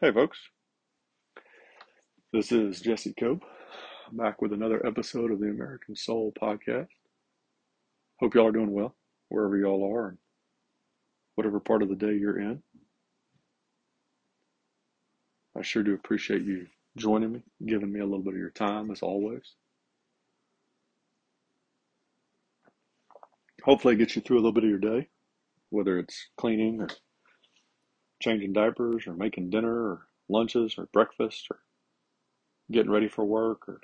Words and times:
Hey, 0.00 0.12
folks. 0.12 0.38
This 2.32 2.52
is 2.52 2.80
Jesse 2.80 3.14
Cope 3.18 3.42
back 4.12 4.40
with 4.40 4.52
another 4.52 4.86
episode 4.86 5.32
of 5.32 5.40
the 5.40 5.48
American 5.48 5.96
Soul 5.96 6.32
Podcast. 6.40 6.86
Hope 8.20 8.32
y'all 8.32 8.46
are 8.46 8.52
doing 8.52 8.70
well 8.70 8.94
wherever 9.28 9.56
y'all 9.56 9.92
are 9.92 10.10
and 10.10 10.18
whatever 11.34 11.58
part 11.58 11.82
of 11.82 11.88
the 11.88 11.96
day 11.96 12.14
you're 12.14 12.38
in. 12.38 12.62
I 15.58 15.62
sure 15.62 15.82
do 15.82 15.94
appreciate 15.94 16.42
you 16.42 16.68
joining 16.96 17.32
me, 17.32 17.42
giving 17.66 17.92
me 17.92 17.98
a 17.98 18.04
little 18.04 18.22
bit 18.22 18.34
of 18.34 18.38
your 18.38 18.50
time 18.50 18.92
as 18.92 19.02
always. 19.02 19.56
Hopefully, 23.64 23.94
it 23.94 23.98
gets 23.98 24.14
you 24.14 24.22
through 24.22 24.36
a 24.36 24.42
little 24.42 24.52
bit 24.52 24.62
of 24.62 24.70
your 24.70 24.78
day, 24.78 25.08
whether 25.70 25.98
it's 25.98 26.28
cleaning 26.36 26.82
or 26.82 26.88
changing 28.20 28.52
diapers 28.52 29.06
or 29.06 29.14
making 29.14 29.50
dinner 29.50 29.72
or 29.74 30.08
lunches 30.28 30.76
or 30.78 30.86
breakfast 30.92 31.46
or 31.50 31.60
getting 32.72 32.90
ready 32.92 33.08
for 33.08 33.24
work 33.24 33.68
or 33.68 33.80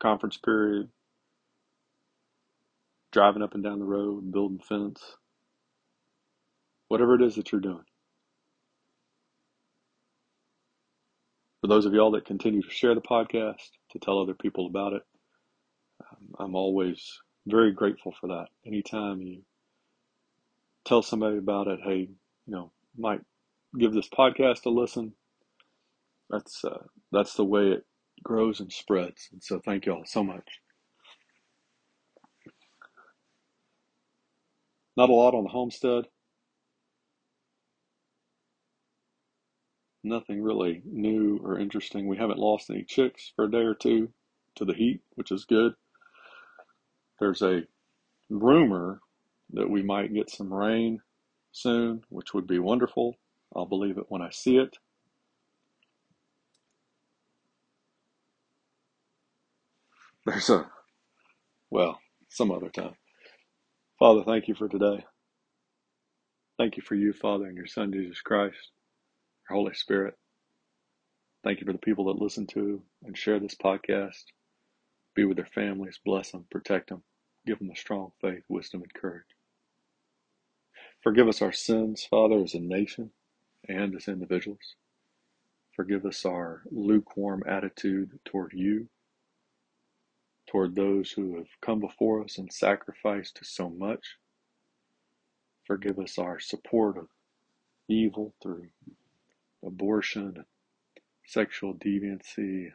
conference 0.00 0.36
period, 0.38 0.88
driving 3.12 3.42
up 3.42 3.54
and 3.54 3.64
down 3.64 3.78
the 3.78 3.84
road, 3.84 4.32
building 4.32 4.60
fence, 4.60 5.02
whatever 6.88 7.14
it 7.14 7.22
is 7.22 7.36
that 7.36 7.52
you're 7.52 7.60
doing. 7.60 7.84
For 11.60 11.68
those 11.68 11.86
of 11.86 11.94
y'all 11.94 12.12
that 12.12 12.26
continue 12.26 12.62
to 12.62 12.70
share 12.70 12.94
the 12.94 13.00
podcast, 13.00 13.70
to 13.92 13.98
tell 13.98 14.20
other 14.20 14.34
people 14.34 14.66
about 14.66 14.92
it, 14.94 15.02
um, 16.02 16.28
I'm 16.38 16.54
always 16.56 17.20
very 17.46 17.72
grateful 17.72 18.14
for 18.20 18.28
that. 18.28 18.46
Anytime 18.66 19.20
you 19.22 19.42
tell 20.84 21.02
somebody 21.02 21.38
about 21.38 21.68
it, 21.68 21.80
hey, 21.84 21.98
you 22.46 22.52
know, 22.52 22.72
might 22.96 23.20
give 23.78 23.92
this 23.92 24.08
podcast 24.08 24.66
a 24.66 24.70
listen. 24.70 25.12
That's 26.30 26.64
uh, 26.64 26.84
that's 27.12 27.34
the 27.34 27.44
way 27.44 27.68
it 27.68 27.86
grows 28.22 28.60
and 28.60 28.72
spreads. 28.72 29.28
And 29.32 29.42
so, 29.42 29.60
thank 29.64 29.86
you 29.86 29.92
all 29.92 30.04
so 30.04 30.22
much. 30.22 30.60
Not 34.96 35.10
a 35.10 35.14
lot 35.14 35.34
on 35.34 35.44
the 35.44 35.50
homestead. 35.50 36.06
Nothing 40.02 40.42
really 40.42 40.82
new 40.84 41.38
or 41.42 41.58
interesting. 41.58 42.08
We 42.08 42.16
haven't 42.16 42.38
lost 42.38 42.70
any 42.70 42.82
chicks 42.82 43.32
for 43.36 43.44
a 43.44 43.50
day 43.50 43.58
or 43.58 43.74
two 43.74 44.10
to 44.56 44.64
the 44.64 44.74
heat, 44.74 45.00
which 45.14 45.30
is 45.30 45.44
good. 45.44 45.74
There's 47.20 47.42
a 47.42 47.62
rumor 48.28 49.00
that 49.52 49.70
we 49.70 49.82
might 49.82 50.14
get 50.14 50.30
some 50.30 50.52
rain 50.52 51.00
soon, 51.52 52.02
which 52.08 52.34
would 52.34 52.46
be 52.46 52.58
wonderful. 52.58 53.16
I'll 53.58 53.66
believe 53.66 53.98
it 53.98 54.06
when 54.10 54.22
I 54.22 54.30
see 54.30 54.58
it. 54.58 54.78
There's 60.26 60.50
a, 60.50 60.70
well, 61.70 62.00
some 62.28 62.50
other 62.52 62.70
time. 62.70 62.94
Father, 63.98 64.24
thank 64.24 64.48
you 64.48 64.54
for 64.54 64.68
today. 64.68 65.04
Thank 66.58 66.76
you 66.76 66.82
for 66.82 66.94
you, 66.96 67.12
Father, 67.12 67.46
and 67.46 67.56
your 67.56 67.66
Son, 67.66 67.92
Jesus 67.92 68.20
Christ, 68.20 68.70
your 69.48 69.56
Holy 69.58 69.74
Spirit. 69.74 70.14
Thank 71.44 71.60
you 71.60 71.66
for 71.66 71.72
the 71.72 71.78
people 71.78 72.06
that 72.06 72.22
listen 72.22 72.46
to 72.48 72.82
and 73.04 73.16
share 73.18 73.40
this 73.40 73.56
podcast. 73.56 74.24
Be 75.16 75.24
with 75.24 75.36
their 75.38 75.46
families, 75.54 76.00
bless 76.04 76.32
them, 76.32 76.46
protect 76.50 76.90
them, 76.90 77.02
give 77.46 77.58
them 77.60 77.70
a 77.70 77.76
strong 77.76 78.12
faith, 78.20 78.44
wisdom, 78.48 78.82
and 78.82 78.94
courage. 78.94 79.24
Forgive 81.02 81.28
us 81.28 81.42
our 81.42 81.52
sins, 81.52 82.06
Father, 82.10 82.42
as 82.42 82.54
a 82.54 82.60
nation 82.60 83.10
and 83.68 83.94
as 83.94 84.08
individuals. 84.08 84.76
Forgive 85.74 86.06
us 86.06 86.24
our 86.26 86.62
lukewarm 86.70 87.42
attitude 87.46 88.18
toward 88.24 88.52
you, 88.54 88.88
toward 90.48 90.74
those 90.76 91.12
who 91.12 91.36
have 91.36 91.48
come 91.62 91.80
before 91.80 92.22
us 92.24 92.38
and 92.38 92.52
sacrificed 92.52 93.40
so 93.42 93.70
much. 93.70 94.16
Forgive 95.66 95.98
us 95.98 96.18
our 96.18 96.40
support 96.40 96.96
of 96.98 97.08
evil 97.88 98.34
through 98.42 98.68
abortion 99.64 100.44
sexual 101.26 101.74
deviancy, 101.74 102.72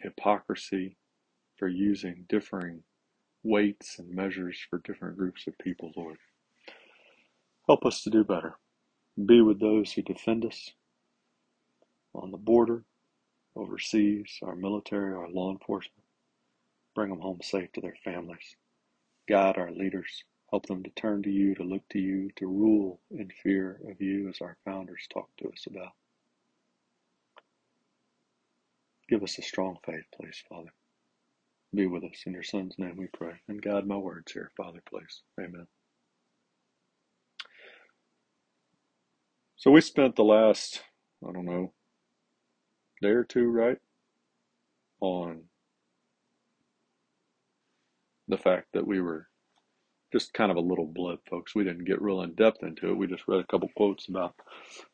hypocrisy, 0.00 0.96
for 1.58 1.68
using 1.68 2.24
differing 2.28 2.82
weights 3.44 3.98
and 3.98 4.10
measures 4.10 4.58
for 4.70 4.80
different 4.80 5.16
groups 5.16 5.46
of 5.46 5.58
people, 5.58 5.92
Lord. 5.96 6.18
Help 7.68 7.84
us 7.86 8.02
to 8.02 8.10
do 8.10 8.24
better. 8.24 8.56
Be 9.22 9.40
with 9.40 9.60
those 9.60 9.92
who 9.92 10.02
defend 10.02 10.44
us 10.44 10.70
on 12.14 12.30
the 12.30 12.36
border, 12.36 12.84
overseas, 13.56 14.38
our 14.42 14.56
military, 14.56 15.14
our 15.14 15.28
law 15.28 15.52
enforcement. 15.52 16.02
Bring 16.94 17.10
them 17.10 17.20
home 17.20 17.40
safe 17.42 17.72
to 17.72 17.80
their 17.80 17.96
families. 18.04 18.56
Guide 19.28 19.56
our 19.56 19.70
leaders. 19.70 20.24
Help 20.50 20.66
them 20.66 20.82
to 20.84 20.90
turn 20.90 21.22
to 21.22 21.30
you, 21.30 21.54
to 21.56 21.64
look 21.64 21.82
to 21.90 21.98
you, 21.98 22.30
to 22.36 22.46
rule 22.46 23.00
in 23.10 23.30
fear 23.42 23.80
of 23.90 24.00
you 24.00 24.28
as 24.28 24.40
our 24.40 24.56
founders 24.64 25.06
talked 25.12 25.36
to 25.38 25.48
us 25.48 25.66
about. 25.66 25.92
Give 29.08 29.22
us 29.22 29.38
a 29.38 29.42
strong 29.42 29.78
faith, 29.84 30.04
please, 30.14 30.42
Father. 30.48 30.72
Be 31.74 31.86
with 31.86 32.04
us. 32.04 32.22
In 32.26 32.32
your 32.32 32.42
Son's 32.44 32.78
name 32.78 32.96
we 32.96 33.08
pray. 33.08 33.34
And 33.48 33.60
guide 33.60 33.86
my 33.86 33.96
words 33.96 34.32
here, 34.32 34.50
Father, 34.56 34.80
please. 34.88 35.22
Amen. 35.40 35.66
So 39.64 39.70
we 39.70 39.80
spent 39.80 40.14
the 40.14 40.24
last, 40.24 40.82
I 41.26 41.32
don't 41.32 41.46
know, 41.46 41.72
day 43.00 43.08
or 43.08 43.24
two, 43.24 43.48
right, 43.50 43.78
on 45.00 45.44
the 48.28 48.36
fact 48.36 48.66
that 48.74 48.86
we 48.86 49.00
were 49.00 49.26
just 50.12 50.34
kind 50.34 50.50
of 50.50 50.58
a 50.58 50.60
little 50.60 50.84
blip, 50.84 51.20
folks. 51.30 51.54
We 51.54 51.64
didn't 51.64 51.86
get 51.86 52.02
real 52.02 52.20
in 52.20 52.34
depth 52.34 52.62
into 52.62 52.90
it. 52.90 52.98
We 52.98 53.06
just 53.06 53.26
read 53.26 53.40
a 53.40 53.46
couple 53.46 53.70
quotes 53.74 54.08
about 54.08 54.34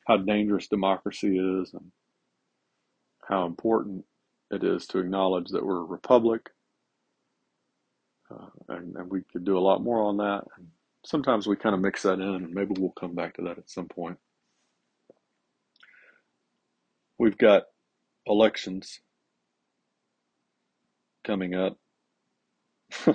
how 0.07 0.19
dangerous 0.19 0.69
democracy 0.69 1.37
is 1.37 1.75
and 1.75 1.91
how 3.29 3.47
important 3.47 4.05
it 4.53 4.63
is 4.63 4.87
to 4.87 5.01
acknowledge 5.01 5.49
that 5.49 5.67
we're 5.67 5.81
a 5.81 5.85
republic. 5.85 6.49
Uh, 8.31 8.47
and, 8.69 8.95
and 8.95 9.11
we 9.11 9.23
could 9.33 9.45
do 9.45 9.59
a 9.59 9.67
lot 9.67 9.83
more 9.83 10.05
on 10.05 10.19
that. 10.19 10.45
And 10.57 10.69
sometimes 11.05 11.49
we 11.49 11.57
kind 11.57 11.75
of 11.75 11.81
mix 11.81 12.03
that 12.03 12.21
in, 12.21 12.23
and 12.23 12.55
maybe 12.55 12.75
we'll 12.79 12.91
come 12.91 13.17
back 13.17 13.35
to 13.35 13.43
that 13.43 13.59
at 13.59 13.69
some 13.69 13.89
point. 13.89 14.17
We've 17.21 17.37
got 17.37 17.65
elections 18.27 19.01
coming 21.23 21.55
up. 21.55 21.77
I 23.07 23.15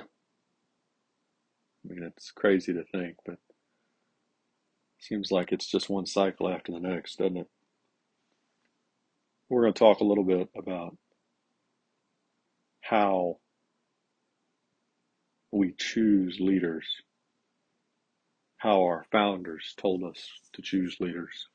mean, 1.84 2.04
it's 2.04 2.30
crazy 2.30 2.72
to 2.72 2.84
think, 2.84 3.16
but 3.26 3.38
seems 5.00 5.32
like 5.32 5.50
it's 5.50 5.66
just 5.66 5.90
one 5.90 6.06
cycle 6.06 6.48
after 6.48 6.70
the 6.70 6.78
next, 6.78 7.16
doesn't 7.18 7.36
it? 7.36 7.48
We're 9.48 9.62
going 9.62 9.74
to 9.74 9.78
talk 9.80 9.98
a 9.98 10.04
little 10.04 10.22
bit 10.22 10.50
about 10.56 10.96
how 12.82 13.38
we 15.50 15.74
choose 15.76 16.38
leaders, 16.38 16.86
how 18.58 18.82
our 18.82 19.04
founders 19.10 19.74
told 19.76 20.04
us 20.04 20.28
to 20.52 20.62
choose 20.62 20.98
leaders. 21.00 21.48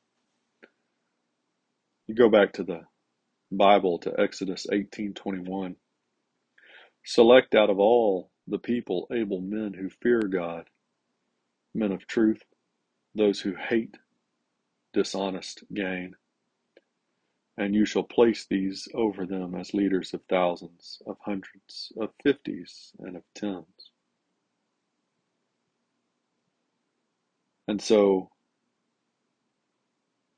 You 2.08 2.14
go 2.16 2.28
back 2.30 2.54
to 2.54 2.64
the 2.64 2.82
Bible 3.52 3.98
to 4.00 4.20
Exodus 4.20 4.66
18:21. 4.72 5.76
Select 7.04 7.54
out 7.54 7.70
of 7.70 7.78
all 7.80 8.30
the 8.46 8.58
people 8.58 9.08
able 9.12 9.40
men 9.40 9.74
who 9.74 9.90
fear 9.90 10.20
God, 10.22 10.68
men 11.74 11.92
of 11.92 12.06
truth, 12.06 12.42
those 13.14 13.40
who 13.40 13.54
hate 13.56 13.98
dishonest 14.94 15.64
gain, 15.74 16.16
and 17.58 17.74
you 17.74 17.86
shall 17.86 18.04
place 18.04 18.46
these 18.46 18.88
over 18.94 19.26
them 19.26 19.54
as 19.54 19.74
leaders 19.74 20.14
of 20.14 20.22
thousands, 20.28 21.02
of 21.06 21.18
hundreds, 21.24 21.92
of 21.98 22.10
fifties, 22.22 22.92
and 23.00 23.16
of 23.16 23.24
tens. 23.34 23.92
And 27.68 27.82
so 27.82 28.30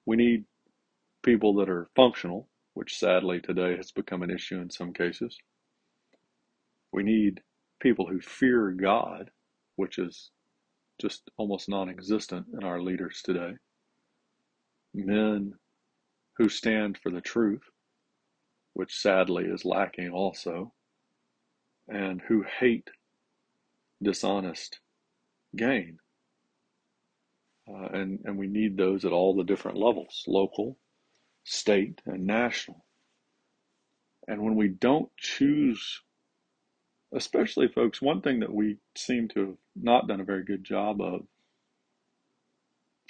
we 0.06 0.16
need 0.16 0.46
people 1.24 1.54
that 1.56 1.70
are 1.70 1.88
functional, 1.96 2.48
which 2.74 2.98
sadly 2.98 3.40
today 3.40 3.76
has 3.76 3.92
become 3.92 4.22
an 4.22 4.30
issue 4.30 4.60
in 4.60 4.70
some 4.70 4.92
cases. 4.92 5.36
We 6.92 7.02
need 7.02 7.40
people 7.80 8.06
who 8.06 8.20
fear 8.20 8.70
God, 8.70 9.30
which 9.76 9.98
is 9.98 10.30
just 11.00 11.30
almost 11.36 11.68
non 11.68 11.88
existent 11.88 12.46
in 12.54 12.64
our 12.64 12.80
leaders 12.80 13.22
today. 13.24 13.54
Men 14.94 15.54
who 16.38 16.48
stand 16.48 16.98
for 17.02 17.10
the 17.10 17.20
truth, 17.20 17.62
which 18.74 18.94
sadly 18.94 19.44
is 19.44 19.64
lacking 19.64 20.10
also, 20.10 20.72
and 21.88 22.20
who 22.28 22.44
hate 22.60 22.88
dishonest 24.02 24.80
gain. 25.56 25.98
Uh, 27.68 27.88
and, 27.94 28.20
and 28.24 28.38
we 28.38 28.46
need 28.46 28.76
those 28.76 29.04
at 29.04 29.12
all 29.12 29.34
the 29.34 29.44
different 29.44 29.78
levels 29.78 30.24
local, 30.26 30.76
state 31.44 32.00
and 32.06 32.26
national. 32.26 32.84
And 34.26 34.42
when 34.42 34.56
we 34.56 34.68
don't 34.68 35.10
choose, 35.18 36.00
especially 37.12 37.68
folks, 37.68 38.00
one 38.02 38.22
thing 38.22 38.40
that 38.40 38.52
we 38.52 38.78
seem 38.96 39.28
to 39.28 39.40
have 39.40 39.56
not 39.76 40.08
done 40.08 40.20
a 40.20 40.24
very 40.24 40.44
good 40.44 40.64
job 40.64 41.00
of 41.00 41.26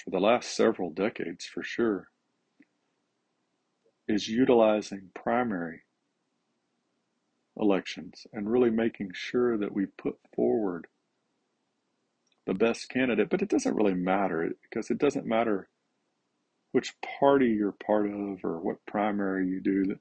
for 0.02 0.10
the 0.10 0.18
last 0.18 0.54
several 0.54 0.90
decades 0.90 1.46
for 1.46 1.62
sure 1.62 2.08
is 4.06 4.28
utilizing 4.28 5.10
primary 5.14 5.82
elections 7.58 8.26
and 8.32 8.50
really 8.50 8.70
making 8.70 9.12
sure 9.14 9.56
that 9.56 9.72
we 9.72 9.86
put 9.86 10.16
forward 10.34 10.86
the 12.46 12.52
best 12.52 12.88
candidate. 12.88 13.30
But 13.30 13.40
it 13.40 13.48
doesn't 13.48 13.76
really 13.76 13.94
matter 13.94 14.50
because 14.62 14.90
it 14.90 14.98
doesn't 14.98 15.24
matter 15.24 15.68
which 16.74 16.92
party 17.20 17.50
you're 17.50 17.70
part 17.70 18.10
of 18.10 18.44
or 18.44 18.58
what 18.58 18.84
primary 18.84 19.46
you 19.46 19.60
do. 19.60 19.96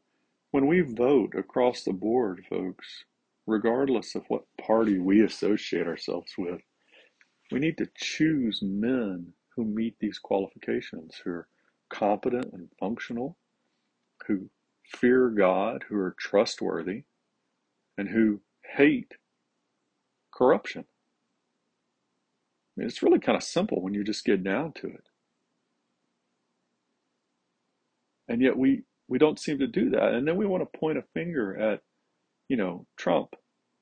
When 0.49 0.65
we 0.65 0.81
vote 0.81 1.35
across 1.37 1.83
the 1.83 1.93
board, 1.93 2.43
folks, 2.49 3.03
regardless 3.45 4.15
of 4.15 4.23
what 4.27 4.45
party 4.59 4.97
we 4.97 5.23
associate 5.23 5.85
ourselves 5.85 6.33
with, 6.35 6.61
we 7.51 7.59
need 7.59 7.77
to 7.77 7.87
choose 7.95 8.63
men 8.63 9.33
who 9.55 9.65
meet 9.65 9.97
these 9.99 10.17
qualifications, 10.17 11.21
who 11.23 11.29
are 11.29 11.47
competent 11.91 12.51
and 12.53 12.69
functional, 12.79 13.37
who 14.25 14.49
fear 14.87 15.29
God, 15.29 15.85
who 15.87 15.97
are 15.97 16.15
trustworthy, 16.19 17.03
and 17.99 18.09
who 18.09 18.41
hate 18.75 19.13
corruption. 20.33 20.85
I 20.85 22.81
mean, 22.81 22.87
it's 22.87 23.03
really 23.03 23.19
kind 23.19 23.37
of 23.37 23.43
simple 23.43 23.79
when 23.79 23.93
you 23.93 24.03
just 24.03 24.25
get 24.25 24.43
down 24.43 24.73
to 24.77 24.87
it. 24.87 25.09
And 28.33 28.41
yet 28.41 28.57
we, 28.57 28.81
we 29.07 29.19
don't 29.19 29.39
seem 29.39 29.59
to 29.59 29.67
do 29.67 29.91
that. 29.91 30.15
And 30.15 30.27
then 30.27 30.37
we 30.37 30.47
want 30.47 30.63
to 30.63 30.79
point 30.79 30.97
a 30.97 31.03
finger 31.13 31.55
at, 31.55 31.81
you 32.49 32.57
know, 32.57 32.87
Trump 32.97 33.35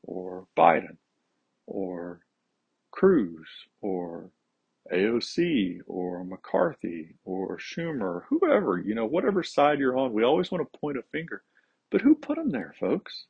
or 0.04 0.46
Biden 0.58 0.98
or 1.68 2.20
Cruz 2.92 3.48
or 3.80 4.30
AOC 4.92 5.80
or 5.88 6.26
McCarthy 6.26 7.16
or 7.24 7.58
Schumer, 7.60 8.24
whoever, 8.28 8.78
you 8.78 8.94
know, 8.94 9.06
whatever 9.06 9.42
side 9.42 9.80
you're 9.80 9.98
on, 9.98 10.12
we 10.12 10.26
always 10.26 10.52
want 10.52 10.70
to 10.70 10.80
point 10.80 10.98
a 10.98 11.04
finger. 11.14 11.44
But 11.90 12.02
who 12.02 12.14
put 12.14 12.36
them 12.36 12.50
there, 12.50 12.76
folks? 12.78 13.28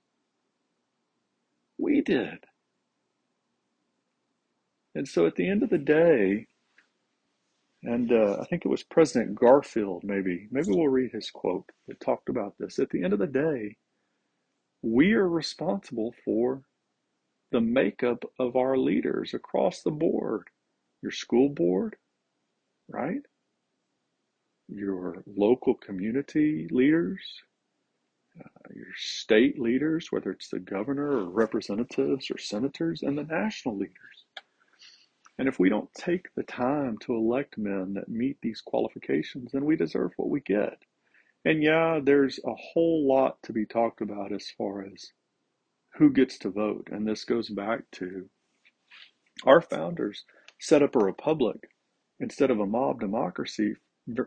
We 1.78 2.02
did. 2.02 2.46
And 4.96 5.08
so 5.08 5.28
at 5.28 5.36
the 5.36 5.48
end 5.48 5.62
of 5.62 5.70
the 5.70 5.78
day, 5.78 6.48
and 7.84 8.12
uh, 8.12 8.38
I 8.42 8.46
think 8.46 8.66
it 8.66 8.70
was 8.70 8.84
President 8.84 9.36
Garfield, 9.36 10.04
maybe, 10.04 10.48
maybe 10.52 10.70
we'll 10.70 10.88
read 10.88 11.12
his 11.12 11.32
quote 11.32 11.70
that 11.88 12.00
talked 12.00 12.30
about 12.30 12.56
this. 12.60 12.80
At 12.80 12.90
the 12.92 13.04
end 13.04 13.14
of 13.14 13.20
the 13.20 13.28
day, 13.28 13.78
we 14.84 15.14
are 15.14 15.28
responsible 15.30 16.14
for 16.26 16.64
the 17.52 17.62
makeup 17.62 18.24
of 18.40 18.56
our 18.56 18.78
leaders 18.78 19.34
across 19.34 19.82
the 19.82 19.92
board 19.92 20.48
your 21.02 21.12
school 21.12 21.50
board, 21.50 21.96
right? 22.88 23.22
Your 24.68 25.24
local 25.28 25.74
community 25.76 26.68
leaders, 26.72 27.22
uh, 28.40 28.74
your 28.76 28.94
state 28.98 29.60
leaders, 29.60 30.12
whether 30.12 30.32
it's 30.32 30.50
the 30.50 30.60
governor 30.60 31.12
or 31.12 31.30
representatives 31.30 32.32
or 32.32 32.38
senators, 32.38 33.04
and 33.04 33.18
the 33.18 33.24
national 33.24 33.78
leaders. 33.78 34.21
And 35.42 35.48
if 35.48 35.58
we 35.58 35.70
don't 35.70 35.92
take 35.96 36.28
the 36.36 36.44
time 36.44 37.00
to 37.00 37.16
elect 37.16 37.58
men 37.58 37.96
that 37.96 38.08
meet 38.08 38.38
these 38.44 38.62
qualifications, 38.62 39.52
then 39.52 39.66
we 39.66 39.76
deserve 39.76 40.12
what 40.16 40.30
we 40.30 40.40
get. 40.40 40.78
And 41.44 41.64
yeah, 41.64 42.00
there's 42.00 42.40
a 42.46 42.54
whole 42.54 43.08
lot 43.08 43.42
to 43.46 43.52
be 43.52 43.66
talked 43.66 44.02
about 44.02 44.32
as 44.32 44.52
far 44.56 44.86
as 44.86 45.14
who 45.96 46.12
gets 46.14 46.38
to 46.38 46.52
vote. 46.52 46.90
And 46.92 47.08
this 47.08 47.24
goes 47.24 47.50
back 47.50 47.90
to 47.94 48.30
our 49.44 49.62
founders 49.62 50.26
set 50.60 50.84
up 50.84 50.96
a 50.96 51.00
republic 51.00 51.72
instead 52.20 52.52
of 52.52 52.60
a 52.60 52.68
mob 52.68 53.00
democracy 53.00 53.74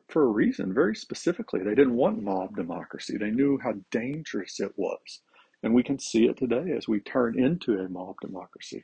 for 0.08 0.25
a 0.25 0.32
reason, 0.32 0.75
very 0.75 0.96
specifically. 0.96 1.61
They 1.62 1.76
didn't 1.76 1.94
want 1.94 2.25
mob 2.25 2.56
democracy, 2.56 3.19
they 3.19 3.31
knew 3.31 3.61
how 3.62 3.75
dangerous 3.93 4.58
it 4.58 4.72
was. 4.75 5.20
And 5.62 5.75
we 5.75 5.84
can 5.84 6.00
see 6.00 6.25
it 6.25 6.38
today 6.38 6.72
as 6.76 6.88
we 6.88 6.99
turn 6.99 7.38
into 7.38 7.78
a 7.78 7.88
mob 7.88 8.16
democracy. 8.20 8.82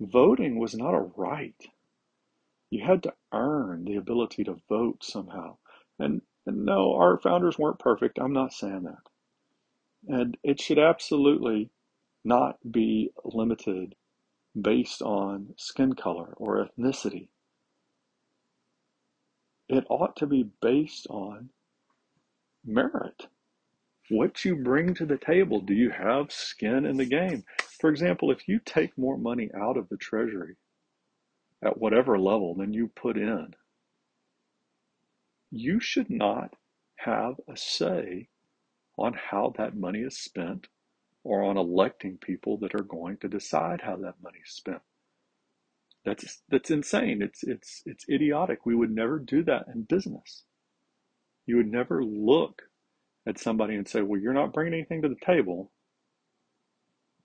Voting 0.00 0.58
was 0.58 0.74
not 0.74 0.94
a 0.94 1.10
right. 1.16 1.54
You 2.70 2.84
had 2.84 3.02
to 3.04 3.14
earn 3.32 3.84
the 3.84 3.96
ability 3.96 4.44
to 4.44 4.60
vote 4.68 5.04
somehow. 5.04 5.56
And, 5.98 6.22
and 6.46 6.64
no, 6.64 6.94
our 6.94 7.18
founders 7.18 7.58
weren't 7.58 7.78
perfect. 7.78 8.18
I'm 8.20 8.32
not 8.32 8.52
saying 8.52 8.84
that. 8.84 10.14
And 10.14 10.36
it 10.42 10.60
should 10.60 10.78
absolutely 10.78 11.70
not 12.24 12.58
be 12.70 13.10
limited 13.24 13.94
based 14.60 15.02
on 15.02 15.54
skin 15.56 15.94
color 15.94 16.34
or 16.36 16.68
ethnicity. 16.68 17.28
It 19.68 19.84
ought 19.88 20.16
to 20.16 20.26
be 20.26 20.50
based 20.62 21.06
on 21.10 21.50
merit. 22.64 23.28
What 24.08 24.44
you 24.44 24.56
bring 24.56 24.94
to 24.94 25.06
the 25.06 25.18
table. 25.18 25.60
Do 25.60 25.74
you 25.74 25.90
have 25.90 26.30
skin 26.30 26.86
in 26.86 26.96
the 26.96 27.06
game? 27.06 27.44
For 27.80 27.90
example, 27.90 28.30
if 28.30 28.46
you 28.48 28.60
take 28.64 28.96
more 28.96 29.18
money 29.18 29.50
out 29.54 29.76
of 29.76 29.88
the 29.88 29.96
Treasury 29.96 30.56
at 31.62 31.78
whatever 31.78 32.18
level 32.18 32.54
than 32.54 32.72
you 32.72 32.88
put 32.88 33.16
in, 33.16 33.54
you 35.50 35.80
should 35.80 36.10
not 36.10 36.54
have 36.96 37.34
a 37.48 37.56
say 37.56 38.28
on 38.98 39.14
how 39.14 39.52
that 39.58 39.76
money 39.76 40.00
is 40.00 40.18
spent 40.18 40.68
or 41.24 41.42
on 41.42 41.56
electing 41.56 42.18
people 42.18 42.58
that 42.58 42.74
are 42.74 42.84
going 42.84 43.16
to 43.18 43.28
decide 43.28 43.80
how 43.82 43.96
that 43.96 44.14
money 44.22 44.38
is 44.44 44.52
spent. 44.54 44.82
That's 46.04 46.42
that's 46.48 46.70
insane. 46.70 47.20
It's 47.20 47.42
it's 47.42 47.82
it's 47.84 48.08
idiotic. 48.08 48.64
We 48.64 48.76
would 48.76 48.92
never 48.92 49.18
do 49.18 49.42
that 49.44 49.64
in 49.74 49.82
business. 49.82 50.44
You 51.46 51.56
would 51.56 51.70
never 51.70 52.04
look 52.04 52.62
at 53.26 53.38
somebody 53.38 53.76
and 53.76 53.88
say, 53.88 54.02
"Well, 54.02 54.20
you're 54.20 54.32
not 54.34 54.52
bringing 54.54 54.74
anything 54.74 55.02
to 55.02 55.08
the 55.10 55.16
table, 55.26 55.72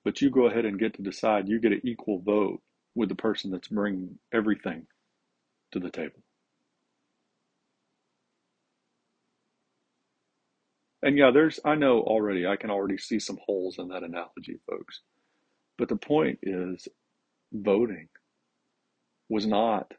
but 0.06 0.21
you 0.21 0.30
go 0.31 0.48
ahead 0.48 0.65
and 0.65 0.80
get 0.80 0.95
to 0.95 1.03
decide. 1.03 1.50
You 1.50 1.59
get 1.59 1.74
an 1.74 1.81
equal 1.83 2.21
vote 2.21 2.62
with 2.95 3.09
the 3.09 3.15
person 3.15 3.51
that's 3.51 3.69
bringing 3.69 4.19
everything 4.33 4.88
to 5.74 5.80
the 5.80 5.92
table." 5.92 6.21
And 11.03 11.17
yeah, 11.17 11.31
there's, 11.31 11.60
I 11.65 11.75
know 11.75 12.01
already, 12.01 12.46
I 12.48 12.58
can 12.58 12.72
already 12.72 12.98
see 12.98 13.20
some 13.20 13.39
holes 13.46 13.79
in 13.79 13.89
that 13.89 14.03
analogy, 14.03 14.60
folks. 14.70 15.01
But 15.77 15.89
the 15.89 15.98
point 15.98 16.39
is, 16.43 16.88
voting 17.53 18.10
was 19.29 19.48
not 19.48 19.93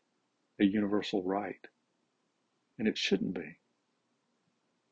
a 0.61 0.64
universal 0.64 1.23
right. 1.25 1.61
And 2.78 2.88
it 2.88 2.99
shouldn't 2.99 3.35
be. 3.35 3.59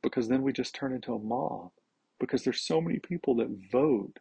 Because 0.02 0.28
then 0.28 0.42
we 0.42 0.52
just 0.52 0.74
turn 0.74 0.92
into 0.92 1.14
a 1.14 1.18
mob. 1.18 1.70
Because 2.18 2.44
there's 2.44 2.62
so 2.62 2.80
many 2.80 2.98
people 2.98 3.36
that 3.36 3.48
vote. 3.70 4.18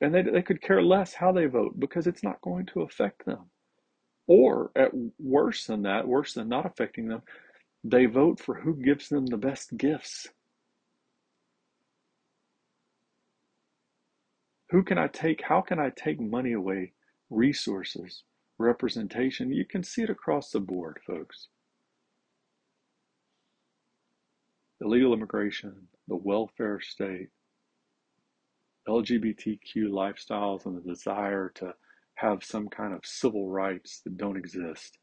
And 0.00 0.14
they, 0.14 0.22
they 0.22 0.42
could 0.42 0.62
care 0.62 0.82
less 0.82 1.14
how 1.14 1.32
they 1.32 1.46
vote 1.46 1.78
because 1.78 2.06
it's 2.06 2.22
not 2.22 2.40
going 2.40 2.66
to 2.66 2.82
affect 2.82 3.26
them. 3.26 3.50
Or 4.26 4.70
at 4.76 4.92
worse 5.18 5.66
than 5.66 5.82
that, 5.82 6.06
worse 6.06 6.34
than 6.34 6.48
not 6.48 6.64
affecting 6.64 7.08
them, 7.08 7.22
they 7.82 8.06
vote 8.06 8.40
for 8.40 8.54
who 8.54 8.74
gives 8.74 9.08
them 9.08 9.26
the 9.26 9.36
best 9.36 9.76
gifts. 9.76 10.28
Who 14.70 14.84
can 14.84 14.98
I 14.98 15.08
take? 15.08 15.42
How 15.42 15.60
can 15.60 15.80
I 15.80 15.90
take 15.90 16.20
money 16.20 16.52
away? 16.52 16.92
Resources, 17.28 18.22
representation. 18.58 19.52
You 19.52 19.64
can 19.64 19.82
see 19.82 20.02
it 20.02 20.10
across 20.10 20.50
the 20.50 20.60
board, 20.60 21.00
folks. 21.04 21.48
Illegal 24.82 25.12
immigration, 25.12 25.88
the 26.08 26.16
welfare 26.16 26.80
state, 26.80 27.28
LGBTQ 28.88 29.88
lifestyles, 29.90 30.64
and 30.64 30.76
the 30.76 30.88
desire 30.88 31.52
to 31.56 31.74
have 32.14 32.42
some 32.42 32.68
kind 32.68 32.94
of 32.94 33.00
civil 33.04 33.48
rights 33.48 34.00
that 34.04 34.16
don't 34.16 34.36
exist. 34.36 34.98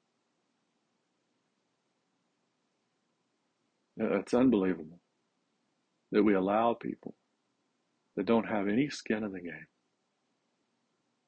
It's 3.98 4.34
unbelievable 4.34 5.00
that 6.12 6.24
we 6.24 6.34
allow 6.34 6.74
people 6.74 7.16
that 8.16 8.26
don't 8.26 8.48
have 8.48 8.68
any 8.68 8.90
skin 8.90 9.24
in 9.24 9.32
the 9.32 9.42
game 9.42 9.68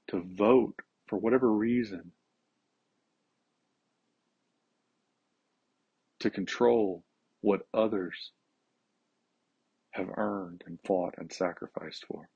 to 0.10 0.24
vote 0.36 0.75
for 1.08 1.18
whatever 1.18 1.51
reason 1.51 2.12
to 6.20 6.29
control 6.29 7.03
what 7.41 7.62
others 7.74 8.32
have 9.91 10.10
earned 10.17 10.63
and 10.65 10.79
fought 10.86 11.15
and 11.17 11.31
sacrificed 11.31 12.05
for. 12.08 12.29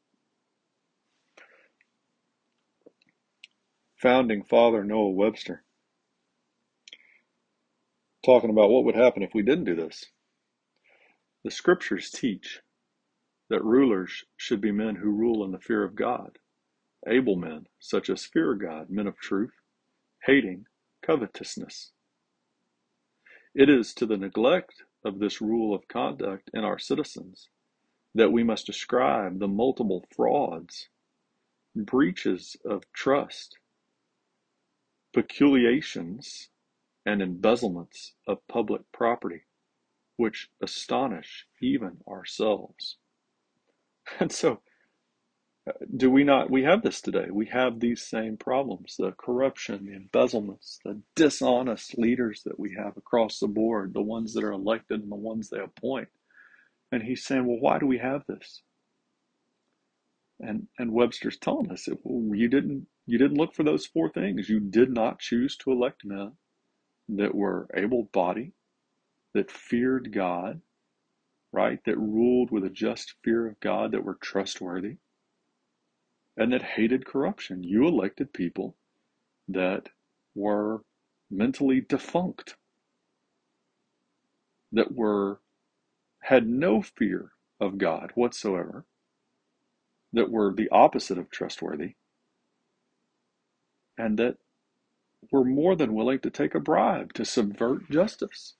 Founding 3.97 4.43
father 4.43 4.83
Noah 4.83 5.11
Webster 5.11 5.63
talking 8.25 8.49
about 8.49 8.69
what 8.69 8.85
would 8.85 8.95
happen 8.95 9.23
if 9.23 9.31
we 9.33 9.43
didn't 9.43 9.65
do 9.65 9.75
this. 9.75 10.05
The 11.43 11.51
scriptures 11.51 12.09
teach 12.09 12.61
that 13.49 13.63
rulers 13.63 14.25
should 14.37 14.61
be 14.61 14.71
men 14.71 14.95
who 14.95 15.11
rule 15.11 15.43
in 15.45 15.51
the 15.51 15.59
fear 15.59 15.83
of 15.83 15.95
God, 15.95 16.39
able 17.07 17.35
men, 17.35 17.67
such 17.79 18.09
as 18.09 18.25
fear 18.25 18.55
God, 18.55 18.89
men 18.89 19.07
of 19.07 19.17
truth, 19.17 19.53
hating 20.25 20.65
covetousness. 21.05 21.91
It 23.55 23.69
is 23.69 23.93
to 23.95 24.05
the 24.05 24.17
neglect 24.17 24.83
of 25.05 25.19
this 25.19 25.41
rule 25.41 25.73
of 25.75 25.87
conduct 25.87 26.49
in 26.53 26.63
our 26.63 26.79
citizens 26.79 27.49
that 28.15 28.31
we 28.31 28.43
must 28.43 28.69
ascribe 28.69 29.39
the 29.39 29.47
multiple 29.47 30.05
frauds, 30.15 30.89
breaches 31.75 32.55
of 32.65 32.83
trust, 32.93 33.57
peculations, 35.13 36.49
and 37.05 37.21
embezzlements 37.21 38.13
of 38.27 38.47
public 38.47 38.81
property, 38.91 39.41
which 40.17 40.49
astonish 40.61 41.47
even 41.61 41.97
ourselves. 42.07 42.97
And 44.19 44.31
so, 44.31 44.61
do 45.95 46.11
we 46.11 46.23
not? 46.23 46.51
We 46.51 46.63
have 46.63 46.81
this 46.81 47.01
today. 47.01 47.27
We 47.31 47.45
have 47.47 47.79
these 47.79 48.01
same 48.01 48.37
problems 48.37 48.95
the 48.99 49.13
corruption, 49.13 49.85
the 49.85 49.95
embezzlements, 49.95 50.79
the 50.83 51.01
dishonest 51.15 51.97
leaders 51.97 52.41
that 52.45 52.59
we 52.59 52.75
have 52.77 52.97
across 52.97 53.39
the 53.39 53.47
board, 53.47 53.93
the 53.93 54.01
ones 54.01 54.33
that 54.33 54.43
are 54.43 54.51
elected 54.51 55.01
and 55.01 55.11
the 55.11 55.15
ones 55.15 55.49
they 55.49 55.59
appoint. 55.59 56.09
And 56.91 57.03
he's 57.03 57.25
saying, 57.25 57.45
well, 57.47 57.59
why 57.59 57.79
do 57.79 57.87
we 57.87 57.99
have 57.99 58.23
this? 58.27 58.61
And, 60.39 60.67
and 60.77 60.91
Webster's 60.91 61.37
telling 61.37 61.71
us 61.71 61.85
that 61.85 61.99
well, 62.03 62.35
you 62.35 62.49
didn't 62.49 62.87
you 63.05 63.17
didn't 63.17 63.37
look 63.37 63.53
for 63.53 63.63
those 63.63 63.85
four 63.85 64.09
things. 64.09 64.49
You 64.49 64.59
did 64.59 64.89
not 64.89 65.19
choose 65.19 65.57
to 65.57 65.71
elect 65.71 66.03
men 66.05 66.33
that 67.09 67.35
were 67.35 67.67
able 67.75 68.09
bodied, 68.13 68.53
that 69.33 69.51
feared 69.51 70.13
God, 70.13 70.61
right? 71.51 71.79
That 71.85 71.97
ruled 71.97 72.51
with 72.51 72.63
a 72.65 72.69
just 72.69 73.15
fear 73.23 73.47
of 73.47 73.59
God, 73.59 73.91
that 73.91 74.05
were 74.05 74.17
trustworthy, 74.21 74.97
and 76.37 76.53
that 76.53 76.61
hated 76.63 77.05
corruption. 77.05 77.63
You 77.63 77.87
elected 77.87 78.33
people 78.33 78.75
that 79.47 79.89
were 80.35 80.83
mentally 81.29 81.81
defunct, 81.81 82.55
that 84.71 84.93
were 84.93 85.39
had 86.21 86.47
no 86.47 86.81
fear 86.81 87.31
of 87.59 87.77
God 87.77 88.11
whatsoever, 88.15 88.85
that 90.13 90.31
were 90.31 90.53
the 90.53 90.69
opposite 90.69 91.17
of 91.17 91.29
trustworthy, 91.29 91.95
and 93.97 94.17
that 94.19 94.37
were 95.31 95.43
more 95.45 95.75
than 95.75 95.93
willing 95.93 96.19
to 96.19 96.29
take 96.29 96.55
a 96.55 96.59
bribe 96.59 97.13
to 97.13 97.25
subvert 97.25 97.89
justice, 97.89 98.55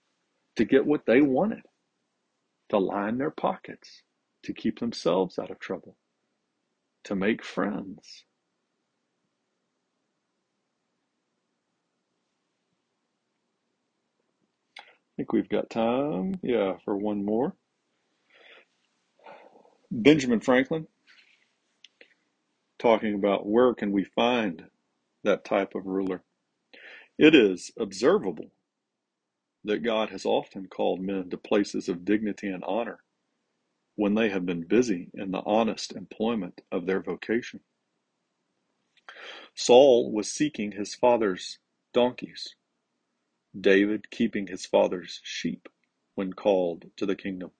to 0.56 0.65
get 0.65 0.86
what 0.86 1.06
they 1.06 1.22
wanted, 1.22 1.63
to 2.70 2.77
line 2.77 3.18
their 3.18 3.32
pockets, 3.32 4.03
to 4.44 4.53
keep 4.53 4.80
themselves 4.80 5.39
out 5.39 5.51
of 5.51 5.60
trouble, 5.60 5.98
to 7.06 7.16
make 7.16 7.44
friends. 7.44 8.26
I 15.04 15.12
think 15.18 15.34
we've 15.34 15.50
got 15.50 15.70
time, 15.70 16.40
yeah, 16.44 16.74
for 16.86 16.98
one 16.98 17.26
more. 17.26 17.56
Benjamin 19.92 20.40
Franklin 20.42 20.88
talking 22.80 23.16
about 23.16 23.48
where 23.48 23.74
can 23.74 23.92
we 23.92 24.04
find 24.04 24.66
that 25.24 25.46
type 25.46 25.76
of 25.76 25.86
ruler. 25.86 26.24
It 27.20 27.36
is 27.36 27.72
observable 27.80 28.52
that 29.66 29.84
God 29.84 30.10
has 30.10 30.26
often 30.26 30.68
called 30.68 31.02
men 31.02 31.30
to 31.32 31.38
places 31.38 31.90
of 31.90 32.06
dignity 32.06 32.48
and 32.50 32.64
honor 32.66 33.00
when 33.96 34.16
they 34.16 34.30
have 34.30 34.46
been 34.46 34.64
busy 34.64 35.10
in 35.14 35.32
the 35.32 35.44
honest 35.46 35.94
employment 35.94 36.62
of 36.72 36.86
their 36.86 37.02
vocation. 37.02 37.60
Saul 39.54 40.12
was 40.12 40.32
seeking 40.32 40.72
his 40.72 40.96
father's 40.96 41.60
donkeys, 41.94 42.56
David 43.60 44.10
keeping 44.10 44.48
his 44.48 44.66
father's 44.66 45.22
sheep 45.24 45.70
when 46.16 46.34
called 46.34 46.86
to 46.98 47.06
the 47.06 47.16
kingdom. 47.16 47.52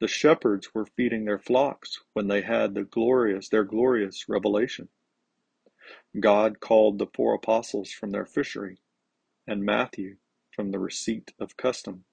The 0.00 0.08
shepherds 0.08 0.74
were 0.74 0.86
feeding 0.86 1.24
their 1.24 1.38
flocks 1.38 2.00
when 2.12 2.28
they 2.28 2.42
had 2.42 2.74
the 2.74 2.84
glorious 2.84 3.48
their 3.48 3.64
glorious 3.64 4.28
revelation. 4.28 4.88
God 6.18 6.60
called 6.60 6.98
the 6.98 7.06
four 7.06 7.34
apostles 7.34 7.90
from 7.90 8.10
their 8.10 8.26
fishery, 8.26 8.78
and 9.46 9.64
Matthew 9.64 10.16
from 10.50 10.70
the 10.70 10.78
receipt 10.78 11.32
of 11.38 11.56
custom. 11.56 12.04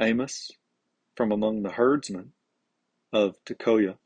Amos 0.00 0.52
from 1.16 1.32
among 1.32 1.62
the 1.62 1.72
herdsmen 1.72 2.32
of 3.12 3.36
Tekoa, 3.44 3.98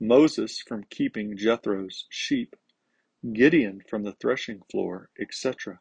Moses 0.00 0.60
from 0.60 0.84
keeping 0.90 1.36
Jethro's 1.36 2.06
sheep, 2.10 2.54
Gideon 3.32 3.82
from 3.88 4.02
the 4.02 4.12
threshing 4.12 4.60
floor, 4.70 5.08
etc. 5.18 5.78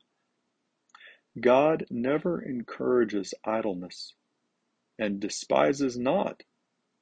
God 1.40 1.86
never 1.90 2.42
encourages 2.42 3.34
idleness 3.44 4.14
and 5.00 5.20
despises 5.20 5.98
not 5.98 6.44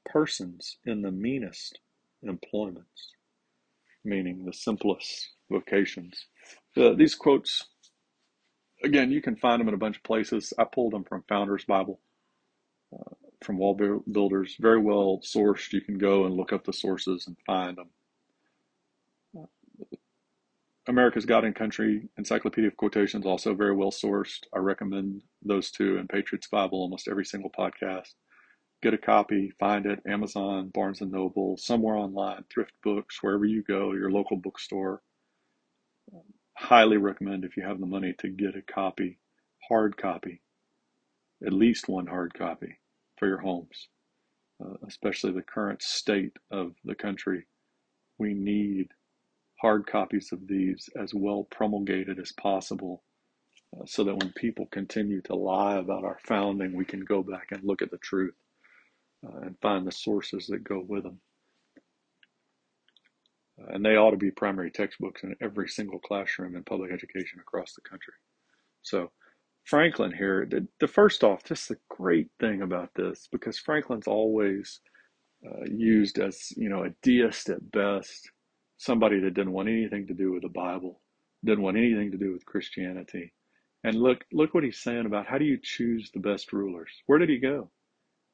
persons 0.06 0.78
in 0.86 1.02
the 1.02 1.12
meanest 1.12 1.80
employments, 2.24 3.12
meaning 4.04 4.46
the 4.46 4.54
simplest 4.54 5.30
vocations. 5.52 6.26
Uh, 6.76 6.94
these 6.94 7.14
quotes, 7.16 7.68
again, 8.84 9.12
you 9.12 9.22
can 9.22 9.36
find 9.36 9.60
them 9.60 9.68
in 9.68 9.74
a 9.74 9.78
bunch 9.78 9.98
of 9.98 10.04
places. 10.04 10.54
I 10.58 10.64
pulled 10.64 10.94
them 10.94 11.04
from 11.04 11.24
Founders 11.28 11.66
Bible, 11.66 12.00
uh, 12.94 13.16
from 13.44 13.58
Wall 13.58 13.76
Builders, 14.12 14.56
very 14.60 14.80
well 14.80 15.20
sourced. 15.24 15.74
You 15.74 15.82
can 15.82 15.98
go 15.98 16.26
and 16.26 16.36
look 16.36 16.54
up 16.54 16.64
the 16.64 16.74
sources 16.74 17.28
and 17.28 17.36
find 17.46 17.78
them. 17.78 17.90
America's 20.88 21.26
God 21.26 21.44
and 21.44 21.56
Country 21.56 22.10
Encyclopedia 22.18 22.68
of 22.68 22.78
Quotations, 22.78 23.26
also 23.26 23.54
very 23.54 23.76
well 23.76 23.92
sourced. 23.92 24.44
I 24.54 24.60
recommend 24.60 25.22
those 25.44 25.70
two 25.72 25.98
and 25.98 26.10
Patriots 26.10 26.48
Bible 26.48 26.80
almost 26.80 27.08
every 27.08 27.26
single 27.26 27.52
podcast. 27.52 28.14
Get 28.82 28.96
a 28.96 28.98
copy, 28.98 29.52
find 29.60 29.86
it, 29.86 30.00
Amazon, 30.08 30.70
Barnes 30.74 31.02
and 31.02 31.12
Noble, 31.12 31.56
somewhere 31.58 31.96
online, 31.96 32.46
thrift 32.52 32.74
books, 32.84 33.22
wherever 33.22 33.46
you 33.46 33.62
go, 33.62 33.94
your 33.94 34.12
local 34.12 34.38
bookstore. 34.38 35.04
Highly 36.58 36.98
recommend 36.98 37.46
if 37.46 37.58
you 37.58 37.64
have 37.64 37.80
the 37.80 37.86
money 37.86 38.14
to 38.20 38.30
get 38.30 38.56
a 38.56 38.62
copy, 38.64 39.20
hard 39.70 39.98
copy, 39.98 40.42
at 41.46 41.54
least 41.54 41.88
one 41.88 42.08
hard 42.08 42.34
copy 42.34 42.78
for 43.22 43.28
your 43.28 43.38
homes, 43.38 43.88
uh, 44.66 44.74
especially 44.88 45.32
the 45.32 45.44
current 45.44 45.84
state 45.84 46.36
of 46.50 46.74
the 46.84 46.96
country. 46.96 47.46
We 48.18 48.34
need 48.34 48.88
hard 49.62 49.86
copies 49.86 50.32
of 50.32 50.48
these 50.48 50.90
as 51.00 51.14
well 51.14 51.48
promulgated 51.52 52.18
as 52.20 52.32
possible 52.32 53.04
uh, 53.78 53.86
so 53.86 54.04
that 54.06 54.18
when 54.18 54.34
people 54.34 54.66
continue 54.72 55.22
to 55.22 55.36
lie 55.36 55.76
about 55.76 56.04
our 56.04 56.18
founding, 56.26 56.76
we 56.76 56.84
can 56.84 57.06
go 57.06 57.22
back 57.22 57.50
and 57.52 57.64
look 57.64 57.84
at 57.84 57.92
the 57.92 58.00
truth 58.00 58.34
uh, 59.24 59.42
and 59.42 59.56
find 59.62 59.86
the 59.86 59.92
sources 59.92 60.48
that 60.48 60.64
go 60.64 60.84
with 60.90 61.04
them. 61.04 61.22
Uh, 63.62 63.76
and 63.76 63.86
they 63.86 63.98
ought 63.98 64.12
to 64.12 64.18
be 64.18 64.32
primary 64.32 64.72
textbooks 64.72 65.22
in 65.22 65.36
every 65.44 65.70
single 65.70 66.00
classroom 66.00 66.56
in 66.56 66.64
public 66.64 66.92
education 66.92 67.40
across 67.40 67.76
the 67.76 67.88
country. 67.88 68.16
So, 68.82 69.12
Franklin 69.64 70.12
here, 70.12 70.46
the, 70.50 70.68
the 70.80 70.88
first 70.88 71.24
off, 71.24 71.44
just 71.44 71.70
the 71.70 71.78
great 71.90 72.30
thing 72.40 72.62
about 72.62 72.90
this, 72.96 73.28
because 73.32 73.58
Franklin's 73.58 74.08
always 74.08 74.82
uh, 75.46 75.66
used 75.66 76.20
as, 76.20 76.52
you 76.58 76.70
know, 76.70 76.84
a 76.84 76.90
deist 77.02 77.50
at 77.50 77.72
best 77.72 78.30
somebody 78.78 79.20
that 79.20 79.36
didn't 79.36 79.54
want 79.54 79.70
anything 79.70 80.08
to 80.08 80.14
do 80.14 80.32
with 80.32 80.42
the 80.42 80.50
Bible, 80.50 81.00
didn't 81.46 81.64
want 81.64 81.78
anything 81.78 82.12
to 82.12 82.18
do 82.18 82.34
with 82.34 82.46
Christianity. 82.46 83.32
And 83.84 83.96
look, 83.96 84.26
look 84.32 84.54
what 84.54 84.64
he's 84.64 84.80
saying 84.80 85.06
about 85.06 85.28
how 85.28 85.38
do 85.38 85.46
you 85.46 85.60
choose 85.62 86.10
the 86.12 86.20
best 86.20 86.52
rulers? 86.52 86.90
Where 87.06 87.20
did 87.20 87.30
he 87.30 87.38
go? 87.38 87.70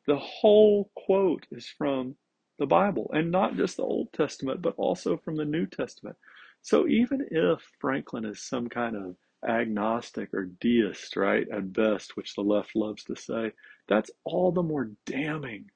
The 0.08 0.18
whole 0.18 0.90
quote 0.96 1.46
is 1.52 1.68
from 1.68 2.16
the 2.60 2.66
Bible, 2.66 3.12
and 3.14 3.30
not 3.30 3.56
just 3.58 3.78
the 3.78 3.84
Old 3.84 4.12
Testament, 4.14 4.62
but 4.62 4.74
also 4.78 5.18
from 5.18 5.36
the 5.36 5.46
New 5.46 5.66
Testament. 5.66 6.16
So 6.62 6.88
even 6.88 7.28
if 7.30 7.62
Franklin 7.80 8.26
is 8.26 8.42
some 8.42 8.68
kind 8.70 8.96
of 8.96 9.16
agnostic 9.48 10.34
or 10.34 10.46
deist, 10.46 11.16
right, 11.16 11.48
at 11.50 11.74
best, 11.74 12.18
which 12.18 12.36
the 12.36 12.42
left 12.42 12.76
loves 12.76 13.04
to 13.06 13.16
say, 13.16 13.52
that's 13.88 14.12
all 14.26 14.52
the 14.52 14.64
more 14.64 14.92
damning 15.06 15.70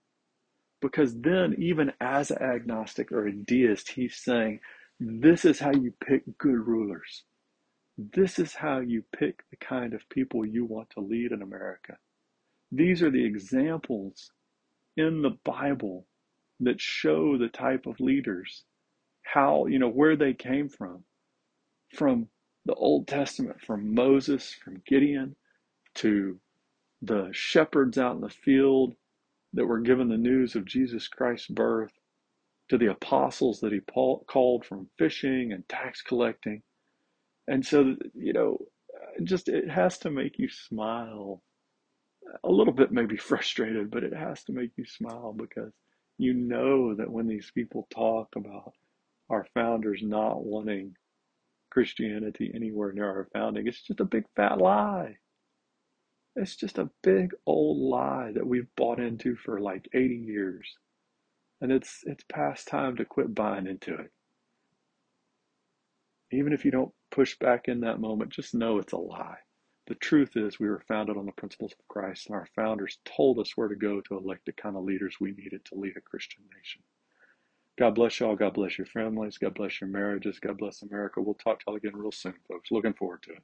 because 0.82 1.14
then, 1.22 1.56
even 1.60 1.94
as 2.02 2.32
an 2.32 2.42
agnostic 2.42 3.12
or 3.12 3.28
a 3.28 3.32
deist, 3.32 3.92
he's 3.92 4.16
saying, 4.16 4.60
this 5.00 5.46
is 5.46 5.60
how 5.60 5.72
you 5.72 5.94
pick 6.04 6.24
good 6.38 6.68
rulers. 6.68 7.24
This 7.98 8.40
is 8.40 8.56
how 8.56 8.80
you 8.80 9.04
pick 9.16 9.44
the 9.52 9.58
kind 9.58 9.94
of 9.94 10.10
people 10.10 10.46
you 10.46 10.66
want 10.66 10.90
to 10.92 11.00
lead 11.00 11.32
in 11.32 11.44
America. 11.44 11.98
These 12.72 13.04
are 13.04 13.12
the 13.12 13.24
examples 13.24 14.32
in 14.98 15.22
the 15.22 15.38
Bible 15.44 16.06
that 16.62 16.82
show 16.82 17.38
the 17.38 17.48
type 17.50 17.86
of 17.86 18.00
leaders, 18.00 18.64
how, 19.24 19.68
you 19.68 19.78
know, 19.78 19.90
where 19.90 20.16
they 20.16 20.34
came 20.34 20.68
from. 20.68 21.04
From 21.94 22.28
the 22.66 22.76
Old 22.76 23.08
Testament 23.08 23.62
from 23.62 23.94
Moses, 23.96 24.54
from 24.54 24.82
Gideon, 24.86 25.36
to 25.96 26.40
the 27.02 27.30
shepherds 27.34 27.98
out 27.98 28.16
in 28.16 28.22
the 28.22 28.30
field 28.30 28.96
that 29.54 29.66
were 29.66 29.80
given 29.80 30.10
the 30.10 30.18
news 30.18 30.56
of 30.56 30.66
Jesus 30.66 31.08
Christ's 31.08 31.48
birth, 31.48 31.94
to 32.70 32.78
the 32.78 32.92
apostles 32.92 33.60
that 33.62 33.74
he 33.74 33.82
called 33.82 34.66
from 34.66 34.90
fishing 34.98 35.52
and 35.52 35.68
tax 35.70 36.02
collecting. 36.02 36.64
And 37.48 37.66
so, 37.66 37.96
you 38.14 38.34
know, 38.34 38.60
just 39.24 39.50
it 39.50 39.70
has 39.70 39.98
to 40.00 40.12
make 40.12 40.40
you 40.40 40.50
smile. 40.50 41.42
A 42.44 42.50
little 42.52 42.74
bit 42.74 42.92
maybe 42.92 43.18
frustrated, 43.18 43.92
but 43.92 44.04
it 44.04 44.14
has 44.14 44.44
to 44.46 44.54
make 44.54 44.72
you 44.78 44.86
smile 44.86 45.34
because 45.34 45.74
you 46.18 46.34
know 46.34 46.96
that 46.96 47.12
when 47.12 47.28
these 47.28 47.52
people 47.54 47.88
talk 47.94 48.30
about 48.36 48.74
our 49.30 49.48
founders 49.54 50.02
not 50.04 50.44
wanting 50.46 50.96
Christianity 51.72 52.52
anywhere 52.54 52.92
near 52.92 53.10
our 53.10 53.28
founding, 53.34 53.68
it's 53.68 53.82
just 53.82 54.00
a 54.00 54.06
big 54.06 54.26
fat 54.36 54.60
lie. 54.60 55.18
It's 56.36 56.56
just 56.56 56.78
a 56.78 56.90
big 57.02 57.34
old 57.46 57.78
lie 57.78 58.32
that 58.34 58.46
we've 58.48 58.74
bought 58.78 59.00
into 59.00 59.36
for 59.36 59.60
like 59.60 59.88
80 59.94 60.16
years. 60.16 60.78
And 61.62 61.72
it's 61.72 62.02
it's 62.06 62.24
past 62.30 62.68
time 62.68 62.96
to 62.98 63.06
quit 63.06 63.36
buying 63.36 63.68
into 63.68 63.96
it. 63.96 64.12
Even 66.32 66.54
if 66.54 66.64
you 66.64 66.72
don't 66.72 66.94
push 67.12 67.38
back 67.40 67.68
in 67.68 67.82
that 67.82 68.00
moment, 68.00 68.32
just 68.32 68.56
know 68.56 68.78
it's 68.78 68.94
a 68.94 68.98
lie. 68.98 69.40
The 69.88 69.96
truth 69.96 70.38
is 70.38 70.60
we 70.60 70.70
were 70.70 70.84
founded 70.88 71.18
on 71.18 71.26
the 71.26 71.34
principles 71.34 71.74
of 71.74 71.88
Christ 71.88 72.28
and 72.28 72.36
our 72.36 72.48
founders 72.56 73.00
told 73.06 73.40
us 73.40 73.58
where 73.58 73.68
to 73.68 73.76
go 73.76 74.02
to 74.02 74.18
elect 74.18 74.46
the 74.46 74.54
kind 74.54 74.78
of 74.78 74.84
leaders 74.84 75.18
we 75.20 75.32
needed 75.34 75.66
to 75.66 75.76
lead 75.76 75.98
a 75.98 76.02
Christian 76.02 76.44
nation. 76.56 76.82
God 77.82 77.96
bless 77.96 78.22
y'all. 78.22 78.38
God 78.38 78.54
bless 78.56 78.78
your 78.78 78.88
families. 78.88 79.40
God 79.40 79.56
bless 79.56 79.82
your 79.82 79.90
marriages. 79.90 80.40
God 80.40 80.60
bless 80.60 80.84
America. 80.84 81.22
We'll 81.22 81.36
talk 81.36 81.62
to 81.62 81.66
y'all 81.68 81.78
again 81.78 81.94
real 81.96 82.14
soon, 82.14 82.36
folks. 82.48 82.72
Looking 82.72 82.94
forward 82.94 83.24
to 83.24 83.34
it. 83.34 83.44